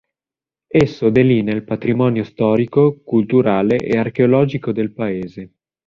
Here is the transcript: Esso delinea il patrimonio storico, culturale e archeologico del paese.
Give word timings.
Esso 0.67 1.11
delinea 1.11 1.53
il 1.53 1.63
patrimonio 1.63 2.23
storico, 2.23 3.01
culturale 3.03 3.75
e 3.75 3.99
archeologico 3.99 4.71
del 4.71 4.93
paese. 4.93 5.51